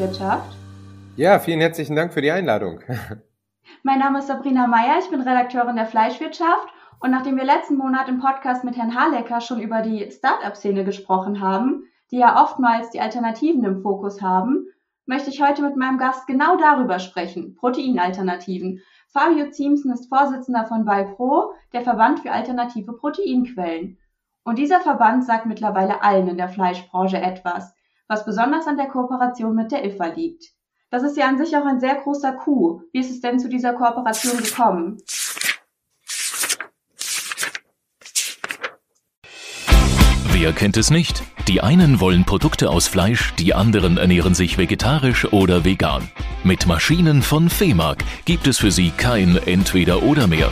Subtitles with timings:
[0.00, 0.56] Fleischwirtschaft.
[1.16, 2.80] Ja, vielen herzlichen Dank für die Einladung.
[3.82, 6.68] Mein Name ist Sabrina Meyer, ich bin Redakteurin der Fleischwirtschaft
[7.00, 11.42] und nachdem wir letzten Monat im Podcast mit Herrn Halecker schon über die Start-up-Szene gesprochen
[11.42, 14.68] haben, die ja oftmals die Alternativen im Fokus haben,
[15.04, 18.80] möchte ich heute mit meinem Gast genau darüber sprechen, Proteinalternativen.
[19.12, 23.98] Fabio Ziemsen ist Vorsitzender von BiPro, der Verband für alternative Proteinquellen.
[24.44, 27.74] Und dieser Verband sagt mittlerweile allen in der Fleischbranche etwas,
[28.10, 30.50] was besonders an der Kooperation mit der IFA liegt.
[30.90, 32.82] Das ist ja an sich auch ein sehr großer Coup.
[32.92, 34.98] Wie ist es denn zu dieser Kooperation gekommen?
[40.32, 41.22] Wer kennt es nicht?
[41.46, 46.10] Die einen wollen Produkte aus Fleisch, die anderen ernähren sich vegetarisch oder vegan.
[46.42, 50.50] Mit Maschinen von FEMAG gibt es für sie kein Entweder oder mehr.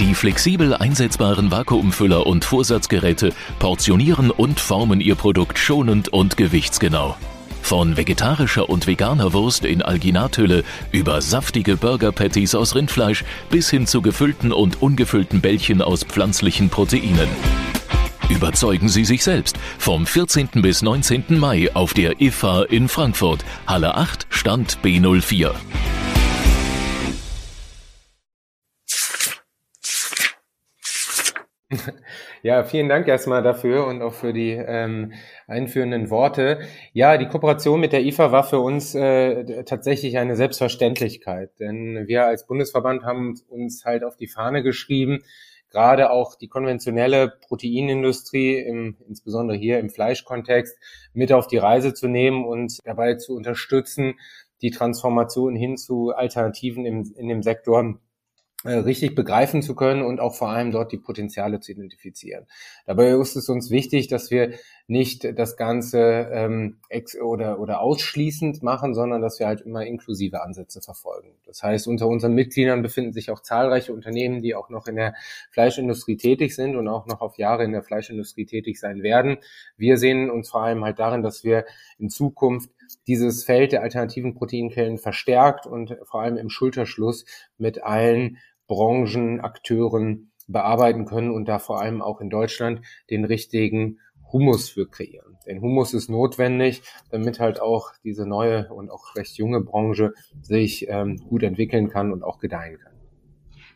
[0.00, 7.18] Die flexibel einsetzbaren Vakuumfüller und Vorsatzgeräte portionieren und formen ihr Produkt schonend und gewichtsgenau.
[7.60, 13.86] Von vegetarischer und veganer Wurst in Alginathülle über saftige Burger Patties aus Rindfleisch bis hin
[13.86, 17.28] zu gefüllten und ungefüllten Bällchen aus pflanzlichen Proteinen.
[18.30, 20.48] Überzeugen Sie sich selbst vom 14.
[20.62, 21.38] bis 19.
[21.38, 25.52] Mai auf der IFA in Frankfurt, Halle 8, Stand B04.
[32.42, 35.12] Ja, vielen Dank erstmal dafür und auch für die ähm,
[35.46, 36.60] einführenden Worte.
[36.92, 42.26] Ja, die Kooperation mit der IFA war für uns äh, tatsächlich eine Selbstverständlichkeit, denn wir
[42.26, 45.20] als Bundesverband haben uns halt auf die Fahne geschrieben,
[45.70, 50.76] gerade auch die konventionelle Proteinindustrie, im, insbesondere hier im Fleischkontext,
[51.12, 54.14] mit auf die Reise zu nehmen und dabei zu unterstützen,
[54.62, 58.00] die Transformation hin zu Alternativen im, in dem Sektor
[58.64, 62.46] richtig begreifen zu können und auch vor allem dort die Potenziale zu identifizieren.
[62.86, 64.52] Dabei ist es uns wichtig, dass wir
[64.86, 70.42] nicht das Ganze ähm, ex oder, oder ausschließend machen, sondern dass wir halt immer inklusive
[70.42, 71.30] Ansätze verfolgen.
[71.46, 75.14] Das heißt, unter unseren Mitgliedern befinden sich auch zahlreiche Unternehmen, die auch noch in der
[75.52, 79.38] Fleischindustrie tätig sind und auch noch auf Jahre in der Fleischindustrie tätig sein werden.
[79.76, 81.64] Wir sehen uns vor allem halt darin, dass wir
[81.98, 82.70] in Zukunft
[83.06, 87.24] dieses Feld der alternativen Proteinquellen verstärkt und vor allem im Schulterschluss
[87.58, 88.38] mit allen
[88.70, 93.98] Branchenakteuren bearbeiten können und da vor allem auch in Deutschland den richtigen
[94.32, 95.36] Humus für kreieren.
[95.44, 100.88] Denn Humus ist notwendig, damit halt auch diese neue und auch recht junge Branche sich
[100.88, 102.92] ähm, gut entwickeln kann und auch gedeihen kann.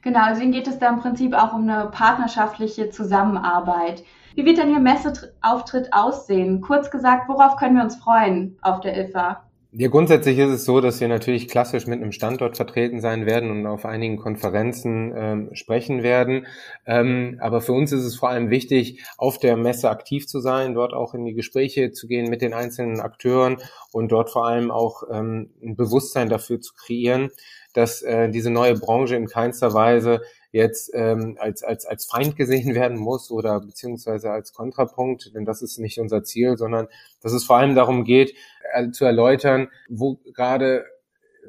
[0.02, 4.04] Genau, deswegen geht es da im Prinzip auch um eine partnerschaftliche Zusammenarbeit.
[4.36, 6.60] Wie wird denn Ihr Messeauftritt aussehen?
[6.60, 9.43] Kurz gesagt, worauf können wir uns freuen auf der IFA?
[9.76, 13.50] Ja, grundsätzlich ist es so, dass wir natürlich klassisch mit einem Standort vertreten sein werden
[13.50, 16.46] und auf einigen Konferenzen ähm, sprechen werden.
[16.86, 20.74] Ähm, aber für uns ist es vor allem wichtig, auf der Messe aktiv zu sein,
[20.74, 23.56] dort auch in die Gespräche zu gehen mit den einzelnen Akteuren
[23.90, 27.30] und dort vor allem auch ähm, ein Bewusstsein dafür zu kreieren,
[27.74, 32.74] dass äh, diese neue Branche in keinster Weise jetzt ähm, als, als, als Feind gesehen
[32.74, 36.88] werden muss oder beziehungsweise als Kontrapunkt, denn das ist nicht unser Ziel, sondern
[37.20, 38.34] dass es vor allem darum geht,
[38.72, 40.86] äh, zu erläutern, wo gerade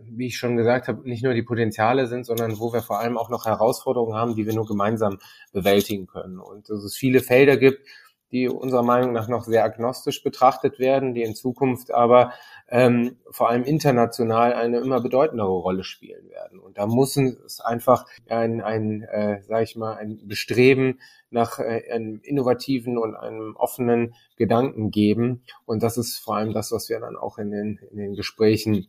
[0.10, 3.18] wie ich schon gesagt habe, nicht nur die Potenziale sind, sondern wo wir vor allem
[3.18, 5.20] auch noch Herausforderungen haben, die wir nur gemeinsam
[5.54, 6.40] bewältigen können.
[6.40, 7.88] Und dass es viele Felder gibt,
[8.36, 12.34] die unserer Meinung nach noch sehr agnostisch betrachtet werden, die in Zukunft aber
[12.68, 16.60] ähm, vor allem international eine immer bedeutendere Rolle spielen werden.
[16.60, 21.90] Und da muss es einfach ein, ein äh, sag ich mal, ein Bestreben nach äh,
[21.90, 25.44] einem innovativen und einem offenen Gedanken geben.
[25.66, 28.88] Und das ist vor allem das, was wir dann auch in den, in den Gesprächen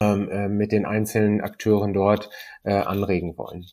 [0.00, 2.30] ähm, äh, mit den einzelnen Akteuren dort
[2.62, 3.66] äh, anregen wollen.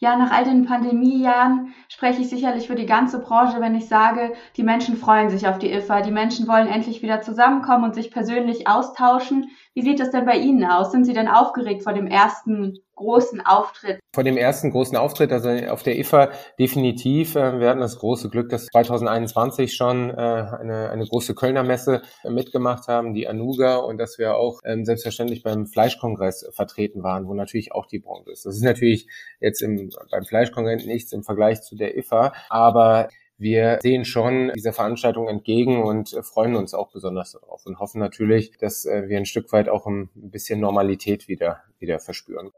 [0.00, 4.32] Ja, nach all den Pandemiejahren spreche ich sicherlich für die ganze Branche, wenn ich sage,
[4.56, 6.02] die Menschen freuen sich auf die IFA.
[6.02, 9.50] Die Menschen wollen endlich wieder zusammenkommen und sich persönlich austauschen.
[9.78, 10.90] Wie sieht das denn bei Ihnen aus?
[10.90, 14.00] Sind Sie denn aufgeregt vor dem ersten großen Auftritt?
[14.12, 17.36] Vor dem ersten großen Auftritt, also auf der IFA definitiv.
[17.36, 22.02] Äh, wir hatten das große Glück, dass 2021 schon äh, eine, eine große Kölner Messe
[22.28, 27.34] mitgemacht haben, die Anuga, und dass wir auch ähm, selbstverständlich beim Fleischkongress vertreten waren, wo
[27.34, 28.46] natürlich auch die Branche ist.
[28.46, 29.06] Das ist natürlich
[29.38, 34.72] jetzt im, beim Fleischkongress nichts im Vergleich zu der IFA, aber wir sehen schon dieser
[34.72, 39.26] Veranstaltung entgegen und freuen uns auch besonders darauf und hoffen natürlich, dass äh, wir ein
[39.26, 42.50] Stück weit auch ein bisschen Normalität wieder, wieder verspüren.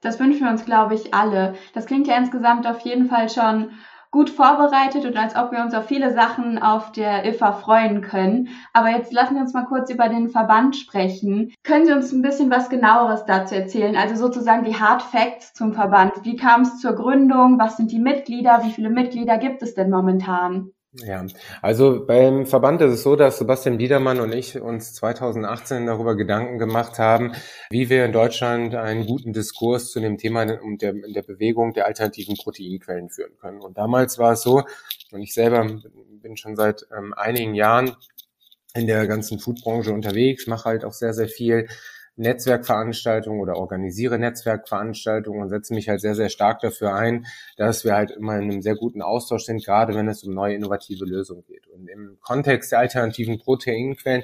[0.00, 1.54] Das wünschen wir uns, glaube ich, alle.
[1.74, 3.72] Das klingt ja insgesamt auf jeden Fall schon
[4.10, 8.48] gut vorbereitet und als ob wir uns auf viele Sachen auf der IFA freuen können.
[8.72, 11.52] Aber jetzt lassen wir uns mal kurz über den Verband sprechen.
[11.62, 13.96] Können Sie uns ein bisschen was genaueres dazu erzählen?
[13.96, 16.12] Also sozusagen die Hard Facts zum Verband.
[16.22, 17.58] Wie kam es zur Gründung?
[17.58, 18.64] Was sind die Mitglieder?
[18.64, 20.72] Wie viele Mitglieder gibt es denn momentan?
[20.92, 21.24] Ja,
[21.62, 26.58] also beim Verband ist es so, dass Sebastian Biedermann und ich uns 2018 darüber Gedanken
[26.58, 27.32] gemacht haben,
[27.70, 30.58] wie wir in Deutschland einen guten Diskurs zu dem Thema der,
[30.92, 33.60] der Bewegung der alternativen Proteinquellen führen können.
[33.60, 34.64] Und damals war es so,
[35.12, 35.64] und ich selber
[36.22, 37.94] bin schon seit ähm, einigen Jahren
[38.74, 41.68] in der ganzen Foodbranche unterwegs, mache halt auch sehr, sehr viel
[42.16, 47.26] Netzwerkveranstaltungen oder organisiere Netzwerkveranstaltungen und setze mich halt sehr, sehr stark dafür ein,
[47.56, 50.54] dass wir halt immer in einem sehr guten Austausch sind, gerade wenn es um neue
[50.54, 51.66] innovative Lösungen geht.
[51.68, 54.22] Und im Kontext der alternativen Proteinquellen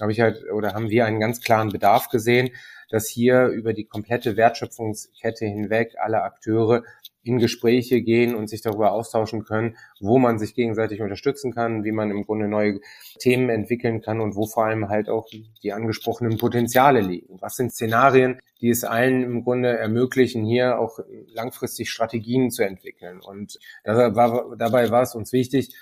[0.00, 2.50] habe ich halt oder haben wir einen ganz klaren Bedarf gesehen,
[2.90, 6.82] dass hier über die komplette Wertschöpfungskette hinweg alle Akteure
[7.24, 11.92] in Gespräche gehen und sich darüber austauschen können, wo man sich gegenseitig unterstützen kann, wie
[11.92, 12.80] man im Grunde neue
[13.18, 15.26] Themen entwickeln kann und wo vor allem halt auch
[15.62, 17.38] die angesprochenen Potenziale liegen.
[17.40, 20.98] Was sind Szenarien, die es allen im Grunde ermöglichen, hier auch
[21.32, 23.20] langfristig Strategien zu entwickeln.
[23.20, 25.74] Und dabei war es uns wichtig,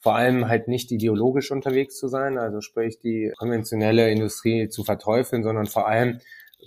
[0.00, 5.42] vor allem halt nicht ideologisch unterwegs zu sein, also sprich die konventionelle Industrie zu verteufeln,
[5.42, 6.20] sondern vor allem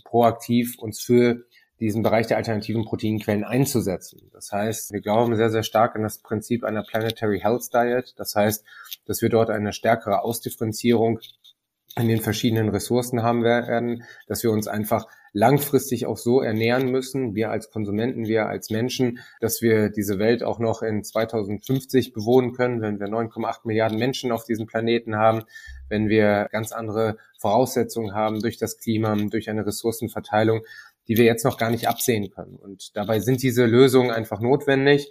[0.06, 1.46] proaktiv uns für
[1.80, 4.30] diesen Bereich der alternativen Proteinquellen einzusetzen.
[4.34, 8.14] Das heißt, wir glauben sehr, sehr stark an das Prinzip einer Planetary Health Diet.
[8.18, 8.66] Das heißt,
[9.06, 11.20] dass wir dort eine stärkere Ausdifferenzierung
[11.98, 17.36] in den verschiedenen Ressourcen haben werden, dass wir uns einfach langfristig auch so ernähren müssen,
[17.36, 22.54] wir als Konsumenten, wir als Menschen, dass wir diese Welt auch noch in 2050 bewohnen
[22.54, 25.44] können, wenn wir 9,8 Milliarden Menschen auf diesem Planeten haben,
[25.90, 30.62] wenn wir ganz andere Voraussetzungen haben durch das Klima, durch eine Ressourcenverteilung,
[31.08, 32.56] die wir jetzt noch gar nicht absehen können.
[32.58, 35.10] Und dabei sind diese Lösungen einfach notwendig.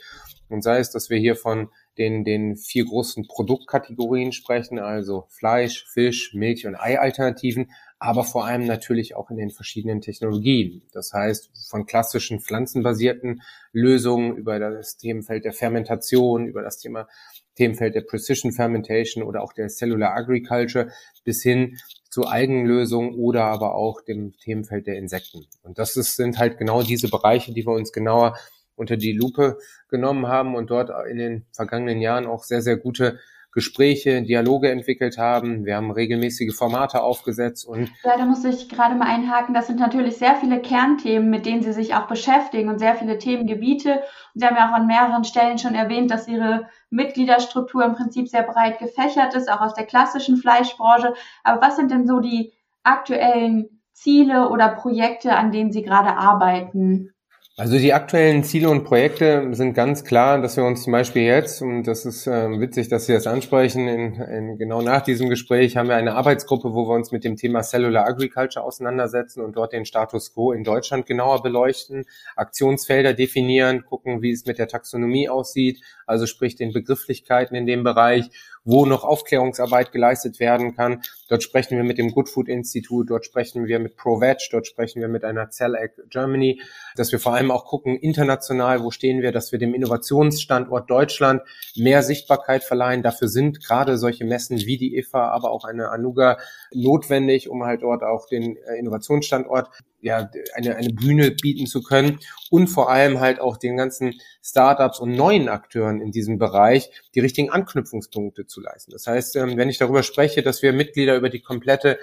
[0.49, 5.87] Und sei es, dass wir hier von den, den vier großen Produktkategorien sprechen, also Fleisch,
[5.93, 10.83] Fisch, Milch und Ei-Alternativen, aber vor allem natürlich auch in den verschiedenen Technologien.
[10.93, 17.09] Das heißt, von klassischen pflanzenbasierten Lösungen über das Themenfeld der Fermentation, über das Thema
[17.57, 20.93] Themenfeld der Precision Fermentation oder auch der Cellular Agriculture
[21.25, 21.79] bis hin
[22.17, 25.45] zu Algenlösungen oder aber auch dem Themenfeld der Insekten.
[25.63, 28.39] Und das ist, sind halt genau diese Bereiche, die wir uns genauer
[28.75, 29.59] unter die Lupe
[29.91, 33.19] genommen haben und dort in den vergangenen Jahren auch sehr, sehr gute
[33.57, 35.65] Gespräche, Dialoge entwickelt haben.
[35.65, 39.55] Wir haben regelmäßige Formate aufgesetzt und ja, da muss ich gerade mal einhaken.
[39.55, 43.17] Das sind natürlich sehr viele Kernthemen, mit denen Sie sich auch beschäftigen und sehr viele
[43.17, 43.95] Themengebiete.
[44.35, 48.29] Und Sie haben ja auch an mehreren Stellen schon erwähnt, dass Ihre Mitgliederstruktur im Prinzip
[48.29, 51.15] sehr breit gefächert ist, auch aus der klassischen Fleischbranche.
[51.43, 52.53] Aber was sind denn so die
[52.83, 57.15] aktuellen Ziele oder Projekte, an denen Sie gerade arbeiten?
[57.59, 61.63] Also die aktuellen Ziele und Projekte sind ganz klar, dass wir uns zum Beispiel jetzt,
[61.63, 65.75] und das ist äh, witzig, dass Sie das ansprechen, in, in, genau nach diesem Gespräch
[65.79, 69.73] haben wir eine Arbeitsgruppe, wo wir uns mit dem Thema Cellular Agriculture auseinandersetzen und dort
[69.73, 72.05] den Status quo in Deutschland genauer beleuchten,
[72.37, 77.85] Aktionsfelder definieren, gucken, wie es mit der Taxonomie aussieht, also sprich den Begrifflichkeiten in dem
[77.85, 78.29] Bereich
[78.67, 81.03] wo noch Aufklärungsarbeit geleistet werden kann.
[81.29, 85.01] Dort sprechen wir mit dem Good Food Institute, dort sprechen wir mit ProVeg, dort sprechen
[85.01, 86.61] wir mit einer CELAC Germany,
[86.95, 91.43] dass wir vor allem auch gucken, international, wo stehen wir, dass wir dem Innovationsstandort Deutschland
[91.75, 93.03] mehr Sichtbarkeit verleihen.
[93.03, 96.39] Dafür sind gerade solche Messen wie die IFA, aber auch eine Anuga
[96.73, 102.19] notwendig, um halt dort auch den äh, Innovationsstandort ja, eine, eine Bühne bieten zu können
[102.51, 107.21] und vor allem halt auch den ganzen Startups und neuen Akteuren in diesem Bereich die
[107.21, 108.93] richtigen Anknüpfungspunkte zu leisten.
[108.93, 111.99] Das heißt, ähm, wenn ich darüber spreche, dass wir Mitglieder über die komplette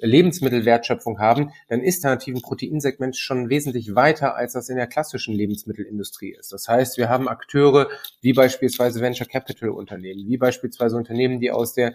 [0.00, 5.34] Lebensmittelwertschöpfung haben, dann ist der nativen Proteinsegment schon wesentlich weiter, als das in der klassischen
[5.34, 6.52] Lebensmittelindustrie ist.
[6.52, 7.88] Das heißt, wir haben Akteure
[8.20, 11.94] wie beispielsweise Venture Capital Unternehmen, wie beispielsweise Unternehmen, die aus der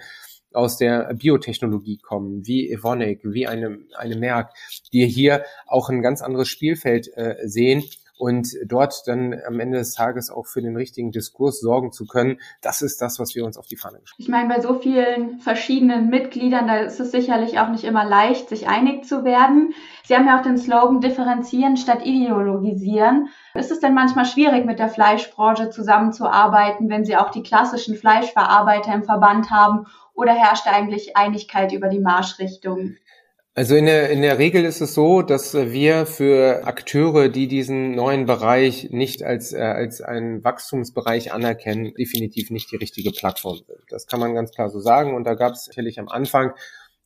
[0.53, 4.53] aus der Biotechnologie kommen, wie Evonik, wie eine, eine Merck,
[4.93, 7.83] die hier auch ein ganz anderes Spielfeld äh, sehen
[8.17, 12.39] und dort dann am Ende des Tages auch für den richtigen Diskurs sorgen zu können,
[12.61, 15.39] das ist das, was wir uns auf die Fahne geschrieben Ich meine, bei so vielen
[15.39, 19.73] verschiedenen Mitgliedern, da ist es sicherlich auch nicht immer leicht, sich einig zu werden.
[20.03, 23.29] Sie haben ja auch den Slogan differenzieren statt ideologisieren.
[23.53, 28.93] Ist es denn manchmal schwierig, mit der Fleischbranche zusammenzuarbeiten, wenn Sie auch die klassischen Fleischverarbeiter
[28.93, 32.95] im Verband haben oder herrscht eigentlich Einigkeit über die Marschrichtung?
[33.57, 37.95] Also in der, in der Regel ist es so, dass wir für Akteure, die diesen
[37.95, 43.79] neuen Bereich nicht als, äh, als einen Wachstumsbereich anerkennen, definitiv nicht die richtige Plattform sind.
[43.89, 45.15] Das kann man ganz klar so sagen.
[45.15, 46.51] Und da gab es sicherlich am Anfang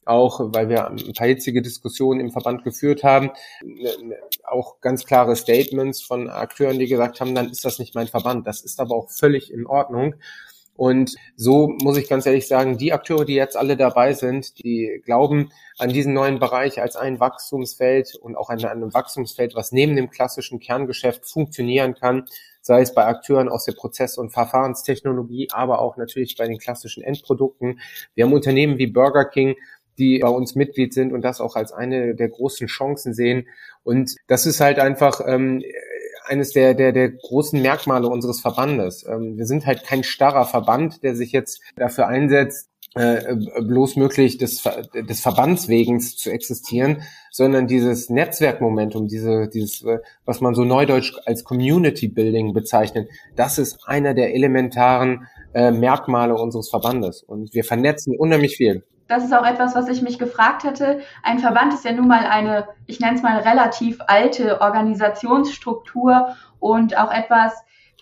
[0.03, 3.31] auch, weil wir ein paar hitzige Diskussionen im Verband geführt haben,
[3.63, 7.95] ne, ne, auch ganz klare Statements von Akteuren, die gesagt haben, dann ist das nicht
[7.95, 8.45] mein Verband.
[8.45, 10.15] Das ist aber auch völlig in Ordnung.
[10.81, 14.99] Und so muss ich ganz ehrlich sagen, die Akteure, die jetzt alle dabei sind, die
[15.05, 19.95] glauben an diesen neuen Bereich als ein Wachstumsfeld und auch an einem Wachstumsfeld, was neben
[19.95, 22.25] dem klassischen Kerngeschäft funktionieren kann,
[22.61, 27.03] sei es bei Akteuren aus der Prozess- und Verfahrenstechnologie, aber auch natürlich bei den klassischen
[27.03, 27.79] Endprodukten.
[28.15, 29.57] Wir haben Unternehmen wie Burger King,
[29.99, 33.47] die bei uns Mitglied sind und das auch als eine der großen Chancen sehen.
[33.83, 35.63] Und das ist halt einfach ähm,
[36.31, 39.05] eines der, der, der großen Merkmale unseres Verbandes.
[39.07, 44.37] Ähm, wir sind halt kein starrer Verband, der sich jetzt dafür einsetzt, äh, bloß möglich
[44.37, 51.13] des, des Verbandswegens zu existieren, sondern dieses Netzwerkmomentum, diese, dieses, äh, was man so neudeutsch
[51.25, 57.23] als Community Building bezeichnet, das ist einer der elementaren äh, Merkmale unseres Verbandes.
[57.23, 61.01] Und wir vernetzen unheimlich viel das ist auch etwas, was ich mich gefragt hätte.
[61.21, 66.97] Ein Verband ist ja nun mal eine, ich nenne es mal relativ alte Organisationsstruktur und
[66.97, 67.53] auch etwas,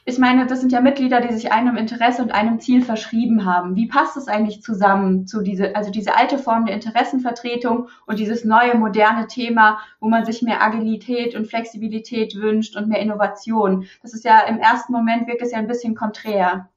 [0.06, 3.76] ich meine, das sind ja Mitglieder, die sich einem Interesse und einem Ziel verschrieben haben.
[3.76, 8.46] Wie passt es eigentlich zusammen zu diese, also diese alte Form der Interessenvertretung und dieses
[8.46, 13.86] neue moderne Thema, wo man sich mehr Agilität und Flexibilität wünscht und mehr Innovation?
[14.04, 16.70] Das ist ja im ersten Moment wirkt es ja ein bisschen konträr.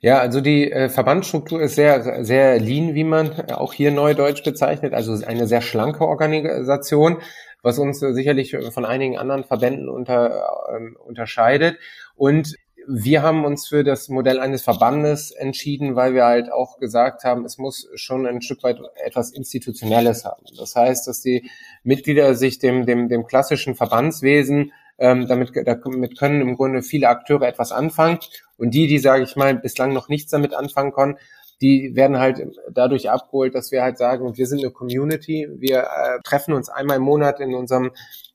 [0.00, 4.92] Ja, also die äh, Verbandsstruktur ist sehr, sehr lean, wie man auch hier neudeutsch bezeichnet,
[4.92, 7.22] also eine sehr schlanke Organisation,
[7.62, 11.78] was uns äh, sicherlich von einigen anderen Verbänden unter, äh, unterscheidet.
[12.16, 12.54] Und
[12.86, 17.44] wir haben uns für das Modell eines Verbandes entschieden, weil wir halt auch gesagt haben,
[17.44, 20.44] es muss schon ein Stück weit etwas Institutionelles haben.
[20.58, 21.50] Das heißt, dass die
[21.82, 27.42] Mitglieder sich dem, dem, dem klassischen Verbandswesen ähm, damit, damit können im Grunde viele Akteure
[27.42, 28.18] etwas anfangen.
[28.56, 31.18] Und die, die, sage ich mal, bislang noch nichts damit anfangen konnten,
[31.60, 35.48] die werden halt dadurch abgeholt, dass wir halt sagen, wir sind eine Community.
[35.56, 37.92] Wir äh, treffen uns einmal im Monat in unserem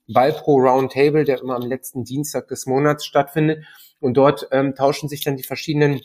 [0.07, 3.65] Ballpro Roundtable, der immer am letzten Dienstag des Monats stattfindet.
[3.99, 6.01] Und dort ähm, tauschen sich dann die verschiedenen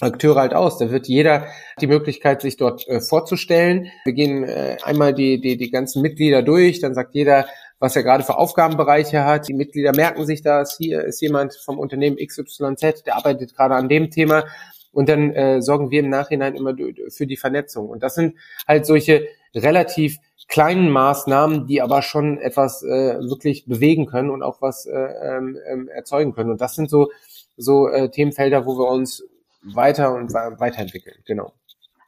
[0.00, 0.78] Akteure halt aus.
[0.78, 1.46] Da wird jeder
[1.80, 3.90] die Möglichkeit, sich dort äh, vorzustellen.
[4.04, 7.46] Wir gehen äh, einmal die, die, die ganzen Mitglieder durch, dann sagt jeder,
[7.80, 9.48] was er gerade für Aufgabenbereiche hat.
[9.48, 10.76] Die Mitglieder merken sich das.
[10.76, 14.44] Hier ist jemand vom Unternehmen XYZ, der arbeitet gerade an dem Thema.
[14.92, 16.74] Und dann äh, sorgen wir im Nachhinein immer
[17.08, 17.88] für die Vernetzung.
[17.88, 18.36] Und das sind
[18.68, 24.60] halt solche relativ kleinen Maßnahmen, die aber schon etwas äh, wirklich bewegen können und auch
[24.60, 26.50] was äh, ähm, ähm erzeugen können.
[26.50, 27.10] Und das sind so
[27.56, 29.24] so äh, Themenfelder, wo wir uns
[29.62, 31.16] weiter und weiterentwickeln.
[31.26, 31.52] Genau.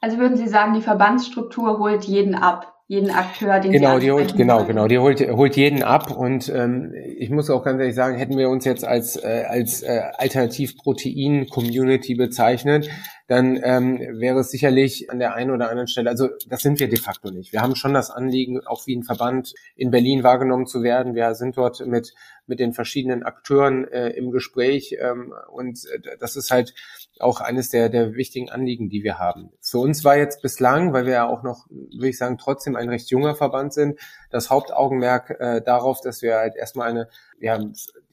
[0.01, 2.73] Also würden Sie sagen, die Verbandsstruktur holt jeden ab?
[2.93, 6.93] Jeden Akteur, den genau, die holt, genau, genau, die holt, holt jeden ab und ähm,
[7.17, 12.17] ich muss auch ganz ehrlich sagen, hätten wir uns jetzt als äh, als äh, Alternativ-Protein-Community
[12.17, 12.91] bezeichnet,
[13.33, 16.89] dann ähm, wäre es sicherlich an der einen oder anderen Stelle, also das sind wir
[16.91, 17.55] de facto nicht.
[17.55, 21.15] Wir haben schon das Anliegen, auch wie ein Verband in Berlin wahrgenommen zu werden.
[21.15, 22.13] Wir sind dort mit
[22.47, 26.75] mit den verschiedenen Akteuren äh, im Gespräch ähm, und äh, das ist halt
[27.21, 29.51] auch eines der, der wichtigen Anliegen, die wir haben.
[29.61, 32.89] Für uns war jetzt bislang, weil wir ja auch noch, würde ich sagen, trotzdem ein
[32.89, 33.99] recht junger Verband sind,
[34.33, 37.09] das Hauptaugenmerk äh, darauf, dass wir halt erstmal eine,
[37.41, 37.59] ja,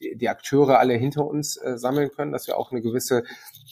[0.00, 3.24] die, die Akteure alle hinter uns äh, sammeln können, dass wir auch eine gewisse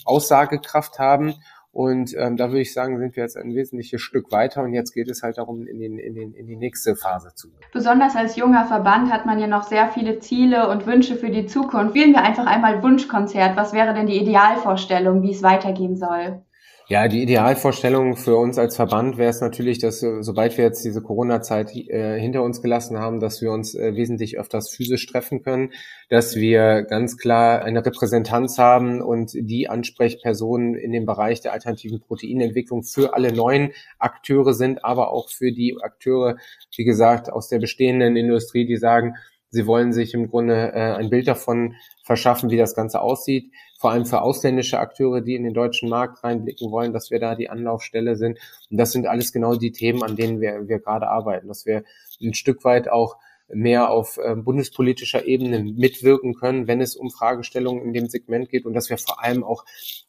[0.05, 1.35] Aussagekraft haben
[1.71, 4.93] und ähm, da würde ich sagen, sind wir jetzt ein wesentliches Stück weiter und jetzt
[4.95, 7.61] geht es halt darum, in, den, in, den, in die nächste Phase zu gehen.
[7.73, 11.47] Besonders als junger Verband hat man ja noch sehr viele Ziele und Wünsche für die
[11.47, 11.95] Zukunft.
[11.95, 13.57] Wählen wir einfach einmal Wunschkonzert.
[13.57, 16.43] Was wäre denn die Idealvorstellung, wie es weitergehen soll?
[16.90, 20.83] Ja, die Idealvorstellung für uns als Verband wäre es natürlich, dass äh, sobald wir jetzt
[20.87, 25.42] diese Corona-Zeit äh, hinter uns gelassen haben, dass wir uns äh, wesentlich öfters physisch treffen
[25.42, 25.75] können,
[26.09, 32.00] dass wir ganz klar eine Repräsentanz haben und die Ansprechpersonen in dem Bereich der alternativen
[32.00, 36.38] Proteinentwicklung für alle neuen Akteure sind, aber auch für die Akteure,
[36.75, 39.14] wie gesagt, aus der bestehenden Industrie, die sagen,
[39.50, 41.75] sie wollen sich im Grunde äh, ein Bild davon
[42.05, 46.25] verschaffen, wie das Ganze aussieht vor allem für ausländische Akteure, die in den deutschen Markt
[46.25, 48.38] reinblicken wollen, dass wir da die Anlaufstelle sind.
[48.71, 51.85] Und das sind alles genau die Themen, an denen wir, wir gerade arbeiten, dass wir
[52.21, 57.85] ein Stück weit auch mehr auf äh, bundespolitischer Ebene mitwirken können, wenn es um Fragestellungen
[57.85, 59.64] in dem Segment geht und dass wir vor allem auch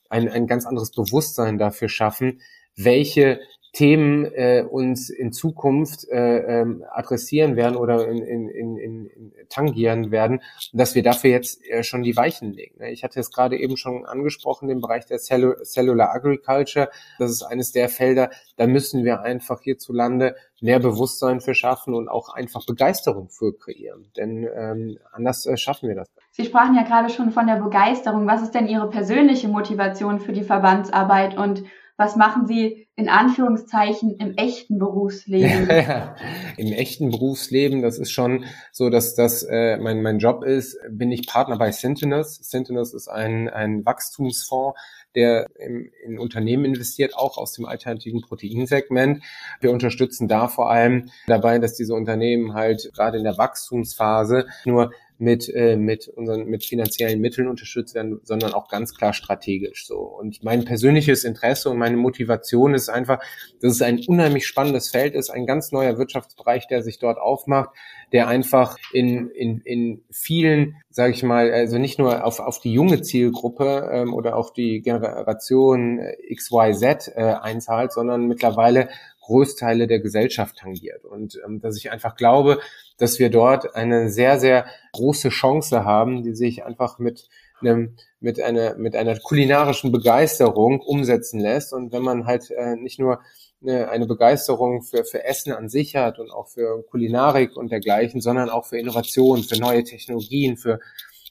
[0.09, 2.41] ein, ein ganz anderes Bewusstsein dafür schaffen,
[2.75, 3.39] welche
[3.73, 10.11] Themen äh, uns in Zukunft äh, ähm, adressieren werden oder in, in, in, in tangieren
[10.11, 10.41] werden,
[10.73, 12.79] dass wir dafür jetzt äh, schon die Weichen legen.
[12.79, 12.91] Ne?
[12.91, 16.89] Ich hatte es gerade eben schon angesprochen, den Bereich der Cellu Cellular Agriculture.
[17.17, 22.09] Das ist eines der Felder, da müssen wir einfach hierzulande mehr Bewusstsein für schaffen und
[22.09, 24.11] auch einfach Begeisterung für kreieren.
[24.17, 26.07] Denn ähm, anders äh, schaffen wir das.
[26.31, 28.27] Sie sprachen ja gerade schon von der Begeisterung.
[28.27, 31.63] Was ist denn Ihre persönliche Motivation für die Verbandsarbeit und
[31.99, 35.67] was machen Sie in Anführungszeichen im echten Berufsleben?
[35.67, 36.15] Ja, ja.
[36.55, 41.11] Im echten Berufsleben, das ist schon so, dass das äh, mein, mein Job ist, bin
[41.11, 42.35] ich Partner bei Sentinels.
[42.41, 44.79] Sentinels ist ein, ein Wachstumsfonds,
[45.13, 49.21] der in, in Unternehmen investiert, auch aus dem alternativen Proteinsegment.
[49.59, 54.91] Wir unterstützen da vor allem dabei, dass diese Unternehmen halt gerade in der Wachstumsphase nur
[55.19, 59.97] mit, äh, mit unseren, mit finanziellen Mitteln unterstützt werden, sondern auch ganz klar strategisch so.
[59.99, 63.21] Und mein persönliches Interesse und meine Motivation ist einfach,
[63.61, 67.71] dass es ein unheimlich spannendes Feld ist, ein ganz neuer Wirtschaftsbereich, der sich dort aufmacht,
[68.13, 72.71] der einfach in, in, in vielen, sage ich mal, also nicht nur auf, auf die
[72.71, 75.99] junge Zielgruppe ähm, oder auf die Generation
[76.33, 78.87] XYZ äh, einzahlt, sondern mittlerweile
[79.29, 81.05] Großteile der Gesellschaft tangiert.
[81.05, 82.59] Und ähm, dass ich einfach glaube,
[82.97, 87.29] dass wir dort eine sehr, sehr große Chance haben, die sich einfach mit
[87.61, 91.73] einem, mit einer, mit einer kulinarischen Begeisterung umsetzen lässt.
[91.73, 93.19] Und wenn man halt äh, nicht nur
[93.61, 98.21] eine, eine Begeisterung für, für Essen an sich hat und auch für Kulinarik und dergleichen,
[98.21, 100.79] sondern auch für Innovation, für neue Technologien, für,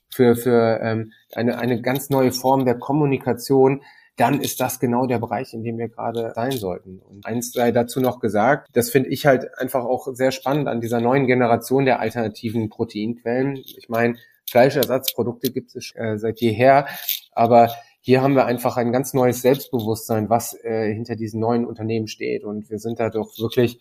[0.09, 3.81] für, für ähm, eine, eine ganz neue Form der Kommunikation,
[4.19, 6.99] dann ist das genau der Bereich, in dem wir gerade sein sollten.
[6.99, 10.81] Und eins sei dazu noch gesagt, das finde ich halt einfach auch sehr spannend an
[10.81, 13.55] dieser neuen Generation der alternativen Proteinquellen.
[13.55, 14.17] Ich meine,
[14.49, 16.87] Fleischersatzprodukte gibt es äh, seit jeher,
[17.31, 17.71] aber
[18.01, 22.43] hier haben wir einfach ein ganz neues Selbstbewusstsein, was äh, hinter diesen neuen Unternehmen steht.
[22.43, 23.79] Und wir sind da doch wirklich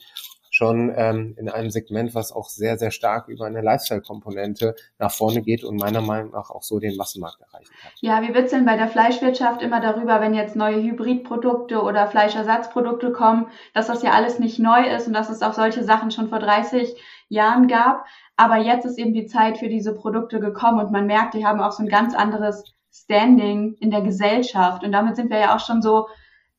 [0.59, 5.41] schon ähm, in einem Segment, was auch sehr, sehr stark über eine Lifestyle-Komponente nach vorne
[5.41, 7.93] geht und meiner Meinung nach auch so den Massenmarkt erreichen kann.
[8.01, 13.13] Ja, wie wird's denn bei der Fleischwirtschaft immer darüber, wenn jetzt neue Hybridprodukte oder Fleischersatzprodukte
[13.13, 16.29] kommen, dass das ja alles nicht neu ist und dass es auch solche Sachen schon
[16.29, 18.05] vor 30 Jahren gab.
[18.37, 21.61] Aber jetzt ist eben die Zeit für diese Produkte gekommen und man merkt, die haben
[21.61, 24.83] auch so ein ganz anderes Standing in der Gesellschaft.
[24.83, 26.09] Und damit sind wir ja auch schon so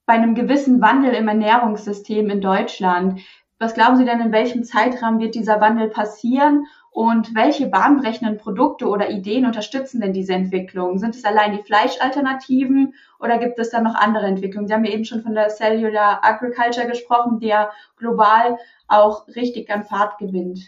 [0.06, 3.20] bei einem gewissen Wandel im Ernährungssystem in Deutschland.
[3.60, 6.66] Was glauben Sie denn, in welchem Zeitrahmen wird dieser Wandel passieren?
[6.92, 10.98] Und welche bahnbrechenden Produkte oder Ideen unterstützen denn diese Entwicklung?
[10.98, 14.68] Sind es allein die Fleischalternativen oder gibt es da noch andere Entwicklungen?
[14.68, 19.84] Sie haben ja eben schon von der Cellular Agriculture gesprochen, der global auch richtig an
[19.84, 20.60] Fahrt gewinnt.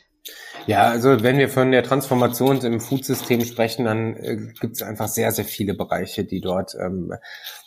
[0.68, 5.08] Ja, also wenn wir von der Transformation im Foodsystem sprechen, dann äh, gibt es einfach
[5.08, 7.14] sehr, sehr viele Bereiche, die dort ähm,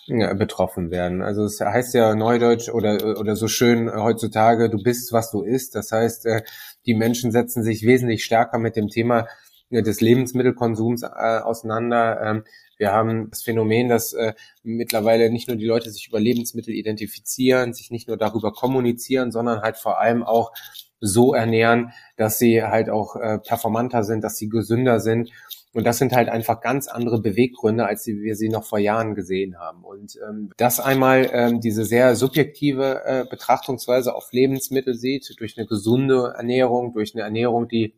[0.07, 1.23] betroffen werden.
[1.23, 5.75] Also es heißt ja neudeutsch oder, oder so schön heutzutage, du bist, was du isst.
[5.75, 6.43] Das heißt, äh,
[6.85, 9.27] die Menschen setzen sich wesentlich stärker mit dem Thema
[9.71, 12.21] äh, des Lebensmittelkonsums äh, auseinander.
[12.23, 12.45] Ähm,
[12.77, 17.73] wir haben das Phänomen, dass äh, mittlerweile nicht nur die Leute sich über Lebensmittel identifizieren,
[17.73, 20.53] sich nicht nur darüber kommunizieren, sondern halt vor allem auch
[21.01, 25.31] so ernähren, dass sie halt auch äh, performanter sind, dass sie gesünder sind.
[25.75, 29.59] Und das sind halt einfach ganz andere Beweggründe, als wir sie noch vor Jahren gesehen
[29.59, 29.85] haben.
[29.85, 35.67] Und ähm, das einmal ähm, diese sehr subjektive äh, Betrachtungsweise auf Lebensmittel sieht, durch eine
[35.67, 37.95] gesunde Ernährung, durch eine Ernährung, die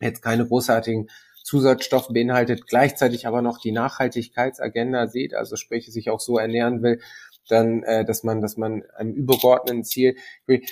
[0.00, 1.08] jetzt keine großartigen
[1.42, 7.00] Zusatzstoffe beinhaltet, gleichzeitig aber noch die Nachhaltigkeitsagenda sieht, also sprich sich auch so ernähren will,
[7.50, 10.16] dann, äh, dass man, dass man einem übergeordneten Ziel,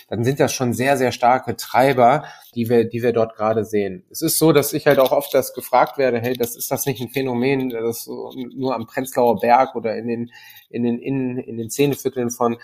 [0.08, 4.04] dann sind das schon sehr, sehr starke Treiber, die wir, die wir dort gerade sehen.
[4.10, 6.86] Es ist so, dass ich halt auch oft das gefragt werde, hey, das ist das
[6.86, 10.30] nicht ein Phänomen, das nur am Prenzlauer Berg oder in den,
[10.70, 12.56] in den, in, in den Szenevierteln von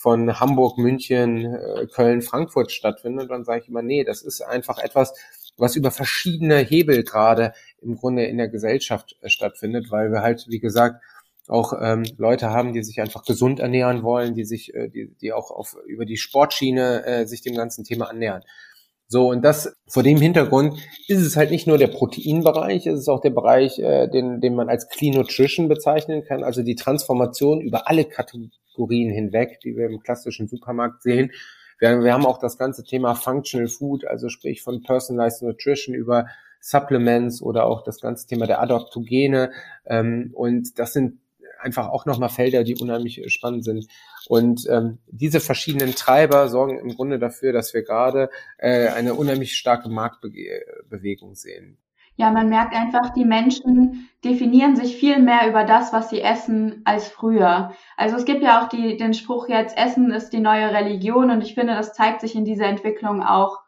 [0.00, 4.78] von Hamburg, München, äh, Köln, Frankfurt stattfindet, dann sage ich immer, nee, das ist einfach
[4.78, 5.12] etwas,
[5.56, 7.52] was über verschiedene Hebel gerade
[7.82, 11.02] im Grunde in der Gesellschaft äh, stattfindet, weil wir halt, wie gesagt,
[11.48, 15.32] auch ähm, Leute haben, die sich einfach gesund ernähren wollen, die sich, äh, die, die
[15.32, 18.42] auch auf, über die Sportschiene äh, sich dem ganzen Thema annähern.
[19.10, 23.08] So, und das vor dem Hintergrund ist es halt nicht nur der Proteinbereich, es ist
[23.08, 27.62] auch der Bereich, äh, den, den man als Clean Nutrition bezeichnen kann, also die Transformation
[27.62, 31.32] über alle Kategorien hinweg, die wir im klassischen Supermarkt sehen.
[31.78, 36.26] Wir, wir haben auch das ganze Thema Functional Food, also sprich von Personalized Nutrition über
[36.60, 39.52] Supplements oder auch das ganze Thema der Adaptogene.
[39.86, 41.20] Ähm, und das sind
[41.60, 43.86] einfach auch nochmal Felder, die unheimlich spannend sind.
[44.28, 49.56] Und ähm, diese verschiedenen Treiber sorgen im Grunde dafür, dass wir gerade äh, eine unheimlich
[49.56, 51.78] starke Marktbewegung sehen.
[52.16, 56.82] Ja, man merkt einfach, die Menschen definieren sich viel mehr über das, was sie essen,
[56.84, 57.70] als früher.
[57.96, 61.42] Also es gibt ja auch die, den Spruch jetzt, Essen ist die neue Religion und
[61.42, 63.60] ich finde, das zeigt sich in dieser Entwicklung auch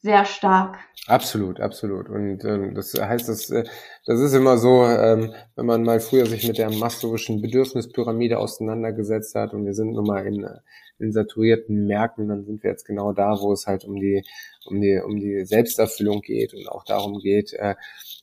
[0.00, 0.78] sehr stark.
[1.06, 2.08] Absolut, absolut.
[2.08, 3.64] Und ähm, das heißt, das, äh,
[4.04, 9.34] das ist immer so, ähm, wenn man mal früher sich mit der maslowischen Bedürfnispyramide auseinandergesetzt
[9.34, 10.58] hat und wir sind nun mal in, äh,
[10.98, 14.22] in saturierten Märkten, dann sind wir jetzt genau da, wo es halt um die,
[14.66, 17.74] um die, um die Selbsterfüllung geht und auch darum geht, äh,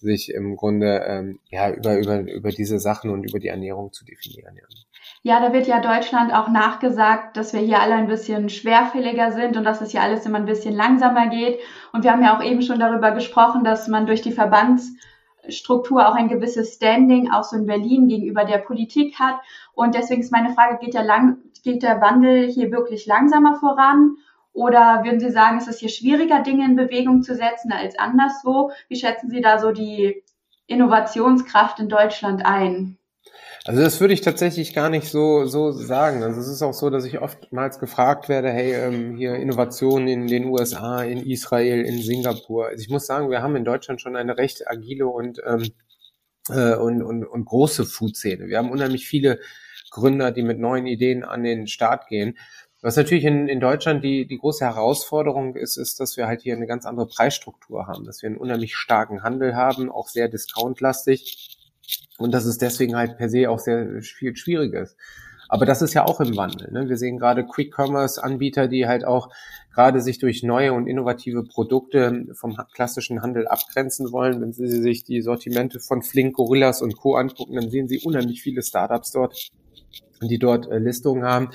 [0.05, 4.05] sich im Grunde ähm, ja über, über, über diese Sachen und über die Ernährung zu
[4.05, 4.55] definieren.
[4.55, 4.63] Ja.
[5.23, 9.57] Ja, da wird ja Deutschland auch nachgesagt, dass wir hier alle ein bisschen schwerfälliger sind
[9.57, 11.59] und dass es hier alles immer ein bisschen langsamer geht.
[11.93, 14.91] Und wir haben ja auch eben schon darüber gesprochen, dass man durch die Verbands
[15.49, 19.35] Struktur auch ein gewisses Standing, auch so in Berlin gegenüber der Politik hat.
[19.73, 24.17] Und deswegen ist meine Frage, geht der, lang, geht der Wandel hier wirklich langsamer voran?
[24.55, 28.71] Oder würden Sie sagen, es ist hier schwieriger, Dinge in Bewegung zu setzen als anderswo?
[28.87, 30.23] Wie schätzen Sie da so die
[30.65, 32.97] Innovationskraft in Deutschland ein?
[33.65, 36.23] Also das würde ich tatsächlich gar nicht so, so sagen.
[36.23, 40.27] Also es ist auch so, dass ich oftmals gefragt werde, hey, ähm, hier Innovationen in
[40.27, 42.67] den USA, in Israel, in Singapur.
[42.67, 45.67] Also ich muss sagen, wir haben in Deutschland schon eine recht agile und, ähm,
[46.47, 48.47] äh, und, und, und große Food-Szene.
[48.47, 49.39] Wir haben unheimlich viele
[49.89, 52.37] Gründer, die mit neuen Ideen an den Start gehen.
[52.81, 56.55] Was natürlich in, in Deutschland die, die große Herausforderung ist, ist, dass wir halt hier
[56.55, 61.57] eine ganz andere Preisstruktur haben, dass wir einen unheimlich starken Handel haben, auch sehr discountlastig
[62.17, 64.97] und dass es deswegen halt per se auch sehr viel schwieriger ist.
[65.47, 66.71] Aber das ist ja auch im Wandel.
[66.71, 66.89] Ne?
[66.89, 69.29] Wir sehen gerade Quick-Commerce-Anbieter, die halt auch
[69.73, 74.41] gerade sich durch neue und innovative Produkte vom klassischen Handel abgrenzen wollen.
[74.41, 77.15] Wenn Sie sich die Sortimente von Flink, Gorillas und Co.
[77.15, 79.51] angucken, dann sehen Sie unheimlich viele Startups dort,
[80.21, 81.49] die dort äh, Listungen haben.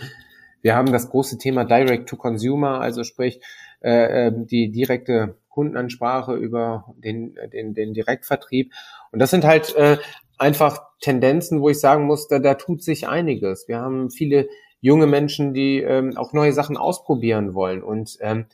[0.62, 3.40] Wir haben das große Thema Direct to Consumer, also sprich
[3.80, 8.72] äh, ähm, die direkte Kundenansprache über den, den, den Direktvertrieb.
[9.12, 9.98] Und das sind halt äh,
[10.38, 13.68] einfach Tendenzen, wo ich sagen muss, da, da tut sich einiges.
[13.68, 14.48] Wir haben viele
[14.80, 17.82] junge Menschen, die ähm, auch neue Sachen ausprobieren wollen.
[17.82, 18.46] Und ähm,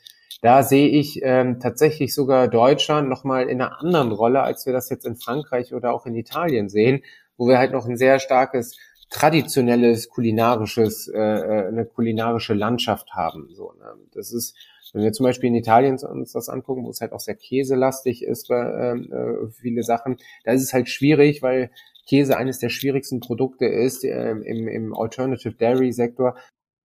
[0.43, 4.91] da sehe ich ähm, tatsächlich sogar Deutschland nochmal in einer anderen Rolle, als wir das
[4.91, 7.03] jetzt in Frankreich oder auch in Italien sehen,
[7.37, 8.77] wo wir halt noch ein sehr starkes
[9.11, 13.49] traditionelles kulinarisches, äh, äh eine kulinarische Landschaft haben.
[13.55, 13.95] So, ne?
[14.13, 14.57] Das ist
[14.97, 18.25] wenn wir zum Beispiel in Italien uns das angucken, wo es halt auch sehr käselastig
[18.25, 21.71] ist ähm, äh, viele Sachen, da ist es halt schwierig, weil
[22.09, 26.37] Käse eines der schwierigsten Produkte ist äh, im, im Alternative Dairy Sektor.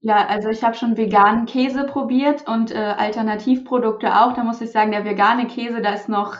[0.01, 4.33] Ja, also ich habe schon veganen Käse probiert und äh, Alternativprodukte auch.
[4.33, 6.37] Da muss ich sagen, der vegane Käse, da ist noch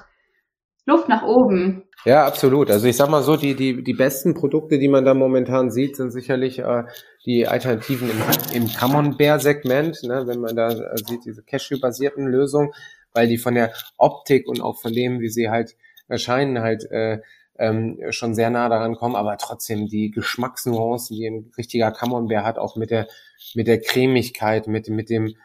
[0.86, 1.84] Luft nach oben.
[2.06, 2.72] Ja, absolut.
[2.72, 5.96] Also ich sag mal so, die, die, die besten Produkte, die man da momentan sieht,
[5.96, 6.84] sind sicherlich äh,
[7.26, 8.18] die Alternativen im,
[8.54, 12.72] im Camembert-Segment, ne, wenn man da äh, sieht, diese Cashew-basierten Lösungen,
[13.14, 15.76] weil die von der Optik und auch von dem, wie sie halt
[16.08, 17.20] erscheinen, halt äh,
[17.60, 22.58] ähm, schon sehr nah daran kommen, aber trotzdem die Geschmacksnuancen, die ein richtiger Camembert hat,
[22.58, 23.08] auch mit der
[23.54, 25.36] mit der Cremigkeit, mit mit dem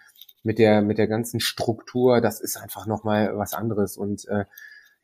[0.43, 4.47] mit der mit der ganzen Struktur, das ist einfach noch mal was anderes und äh,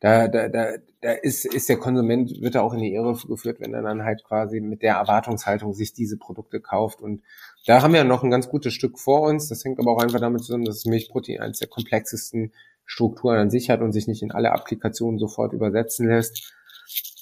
[0.03, 3.61] da, da, da, da ist, ist der Konsument, wird er auch in die Irre geführt,
[3.61, 7.01] wenn er dann halt quasi mit der Erwartungshaltung sich diese Produkte kauft.
[7.01, 7.21] Und
[7.65, 9.47] da haben wir noch ein ganz gutes Stück vor uns.
[9.47, 12.51] Das hängt aber auch einfach damit zusammen, dass Milchprotein eines der komplexesten
[12.83, 16.53] Strukturen an sich hat und sich nicht in alle Applikationen sofort übersetzen lässt.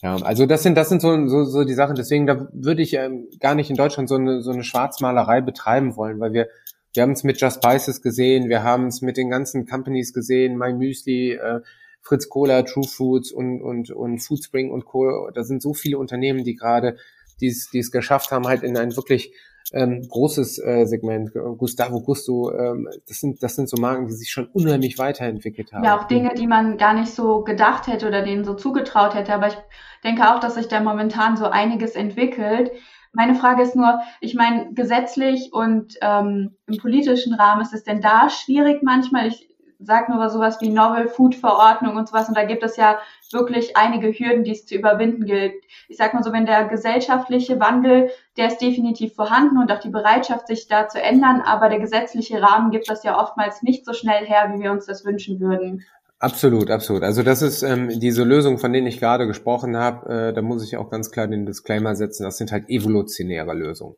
[0.02, 1.96] Ja, also das sind das sind so, so, so die Sachen.
[1.96, 5.96] Deswegen da würde ich ähm, gar nicht in Deutschland so eine so eine Schwarzmalerei betreiben
[5.98, 6.48] wollen, weil wir
[6.94, 10.58] wir haben es mit Just Spices gesehen, wir haben es mit den ganzen Companies gesehen,
[10.58, 11.62] My Müsli, äh,
[12.02, 15.30] Fritz Cola, True Foods und, und, und Foodspring und Co.
[15.34, 16.98] Da sind so viele Unternehmen, die gerade
[17.42, 19.34] die es geschafft haben, halt in ein wirklich
[19.74, 21.32] ähm, großes äh, Segment.
[21.58, 25.84] Gustavo Gusto, ähm, das sind das sind so Marken, die sich schon unheimlich weiterentwickelt haben.
[25.84, 29.34] Ja, auch Dinge, die man gar nicht so gedacht hätte oder denen so zugetraut hätte.
[29.34, 29.58] Aber ich
[30.04, 32.72] denke auch, dass sich da momentan so einiges entwickelt.
[33.14, 38.02] Meine Frage ist nur, ich meine, gesetzlich und ähm, im politischen Rahmen ist es denn
[38.02, 39.28] da schwierig manchmal?
[39.28, 39.50] Ich
[39.84, 42.28] sag nur sowas wie Novel Food Verordnung und sowas.
[42.28, 43.00] Und da gibt es ja
[43.32, 45.54] wirklich einige Hürden, die es zu überwinden gilt.
[45.88, 49.90] Ich sag mal so, wenn der gesellschaftliche Wandel, der ist definitiv vorhanden und auch die
[49.90, 53.94] Bereitschaft, sich da zu ändern, aber der gesetzliche Rahmen gibt das ja oftmals nicht so
[53.94, 55.84] schnell her, wie wir uns das wünschen würden.
[56.20, 57.02] Absolut, absolut.
[57.02, 60.64] Also das ist ähm, diese Lösung, von denen ich gerade gesprochen habe, äh, da muss
[60.64, 63.96] ich auch ganz klar den Disclaimer setzen, das sind halt evolutionäre Lösungen.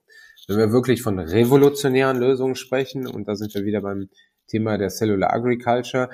[0.48, 4.08] Wenn wir wirklich von revolutionären Lösungen sprechen, und da sind wir wieder beim
[4.54, 6.10] Thema der Cellular Agriculture,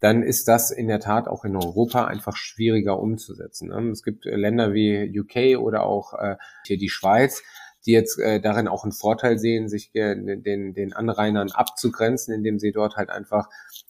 [0.00, 3.68] dann ist das in der Tat auch in Europa einfach schwieriger umzusetzen.
[3.68, 3.90] Ne?
[3.90, 7.42] Es gibt äh, Länder wie UK oder auch äh, hier die Schweiz,
[7.86, 12.72] die jetzt äh, darin auch einen Vorteil sehen, sich den, den Anrainern abzugrenzen, indem sie
[12.72, 13.48] dort halt einfach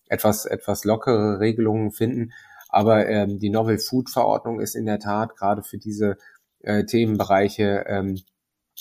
[0.09, 2.33] etwas, etwas lockere Regelungen finden.
[2.69, 6.17] Aber ähm, die Novel Food Verordnung ist in der Tat gerade für diese
[6.87, 8.23] Themenbereiche ähm,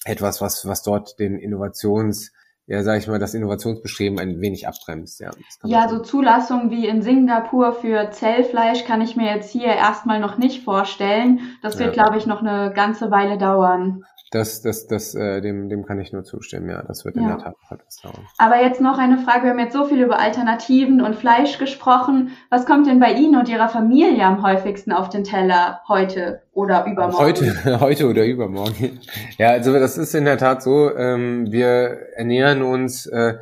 [0.06, 2.32] etwas, was, was dort den Innovations
[2.66, 5.20] ja, sage ich mal, das Innovationsbestreben ein wenig abbremst.
[5.20, 5.32] Ja,
[5.64, 10.38] ja so Zulassungen wie in Singapur für Zellfleisch kann ich mir jetzt hier erstmal noch
[10.38, 11.42] nicht vorstellen.
[11.62, 12.04] Das wird, ja.
[12.04, 14.06] glaube ich, noch eine ganze Weile dauern.
[14.34, 16.82] Das, das, das, äh, dem, dem kann ich nur zustimmen, ja.
[16.82, 17.22] Das wird ja.
[17.22, 18.28] in der Tat etwas dauern.
[18.40, 19.44] Aber jetzt noch eine Frage.
[19.44, 22.32] Wir haben jetzt so viel über Alternativen und Fleisch gesprochen.
[22.50, 26.88] Was kommt denn bei Ihnen und Ihrer Familie am häufigsten auf den Teller heute oder
[26.88, 27.24] übermorgen?
[27.24, 29.00] Heute, heute oder übermorgen.
[29.38, 30.90] Ja, also das ist in der Tat so.
[30.96, 31.68] Ähm, wir
[32.16, 33.36] ernähren uns äh,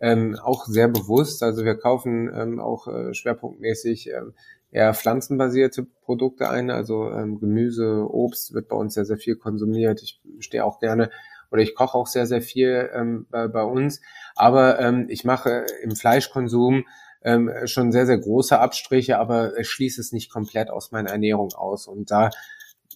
[0.00, 1.44] ähm, auch sehr bewusst.
[1.44, 4.34] Also wir kaufen ähm, auch äh, schwerpunktmäßig ähm,
[4.72, 6.70] eher pflanzenbasierte Produkte ein.
[6.70, 10.02] Also ähm, Gemüse, Obst wird bei uns sehr, sehr viel konsumiert.
[10.02, 11.10] Ich stehe auch gerne
[11.52, 14.00] oder ich koche auch sehr, sehr viel ähm, bei, bei uns.
[14.34, 16.86] Aber ähm, ich mache im Fleischkonsum
[17.22, 21.86] ähm, schon sehr, sehr große Abstriche, aber schließe es nicht komplett aus meiner Ernährung aus.
[21.86, 22.30] Und da,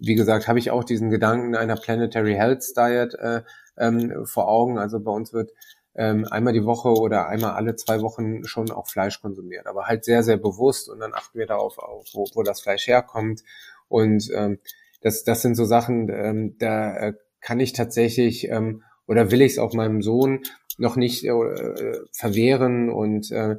[0.01, 3.43] wie gesagt, habe ich auch diesen Gedanken einer Planetary Health Diet äh,
[3.77, 4.79] ähm, vor Augen.
[4.79, 5.53] Also bei uns wird
[5.97, 10.05] ähm, einmal die Woche oder einmal alle zwei Wochen schon auch Fleisch konsumiert, aber halt
[10.05, 13.43] sehr, sehr bewusst und dann achten wir darauf, auch, wo, wo das Fleisch herkommt.
[13.89, 14.59] Und ähm,
[15.01, 19.53] das, das sind so Sachen, ähm, da äh, kann ich tatsächlich ähm, oder will ich
[19.53, 20.43] es auch meinem Sohn
[20.79, 23.57] noch nicht äh, verwehren und äh,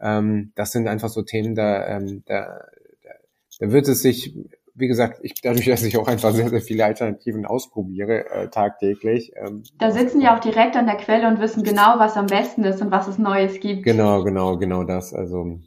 [0.00, 2.60] ähm, das sind einfach so Themen, da, ähm, da,
[3.02, 3.10] da,
[3.58, 4.34] da wird es sich
[4.74, 9.32] wie gesagt, ich, dadurch, dass ich auch einfach sehr, sehr viele Alternativen ausprobiere äh, tagtäglich.
[9.36, 12.64] Ähm, da sitzen die auch direkt an der Quelle und wissen genau, was am besten
[12.64, 13.84] ist und was es Neues gibt.
[13.84, 15.14] Genau, genau, genau das.
[15.14, 15.60] Also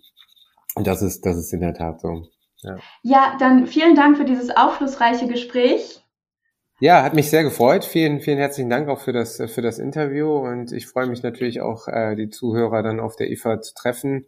[0.76, 2.28] das ist, das ist in der Tat so.
[2.63, 2.78] Ja.
[3.04, 6.04] ja, dann vielen Dank für dieses aufschlussreiche Gespräch.
[6.80, 7.86] Ja, hat mich sehr gefreut.
[7.86, 11.62] Vielen, vielen herzlichen Dank auch für das, für das Interview und ich freue mich natürlich
[11.62, 14.26] auch, äh, die Zuhörer dann auf der IFA zu treffen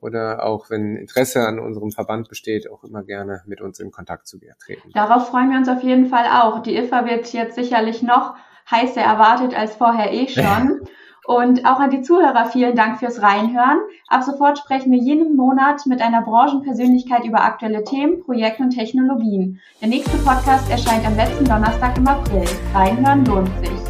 [0.00, 4.26] oder auch wenn Interesse an unserem Verband besteht, auch immer gerne mit uns in Kontakt
[4.26, 4.90] zu treten.
[4.92, 6.60] Darauf freuen wir uns auf jeden Fall auch.
[6.60, 8.34] Die IFA wird jetzt sicherlich noch
[8.70, 10.80] heißer erwartet als vorher eh schon.
[11.26, 13.80] Und auch an die Zuhörer vielen Dank fürs Reinhören.
[14.06, 19.60] Ab sofort sprechen wir jeden Monat mit einer Branchenpersönlichkeit über aktuelle Themen, Projekte und Technologien.
[19.80, 22.44] Der nächste Podcast erscheint am letzten Donnerstag im April.
[22.72, 23.85] Reinhören lohnt sich.